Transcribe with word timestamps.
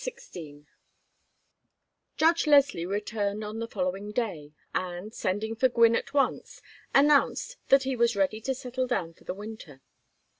XVI 0.03 0.65
Judge 2.17 2.47
Leslie 2.47 2.87
returned 2.87 3.43
on 3.43 3.59
the 3.59 3.67
following 3.67 4.11
day, 4.11 4.51
and, 4.73 5.13
sending 5.13 5.55
for 5.55 5.69
Gwynne 5.69 5.95
at 5.95 6.11
once, 6.11 6.59
announced 6.91 7.57
that 7.67 7.83
he 7.83 7.95
was 7.95 8.15
ready 8.15 8.41
to 8.41 8.55
settle 8.55 8.87
down 8.87 9.13
for 9.13 9.25
the 9.25 9.35
winter. 9.35 9.83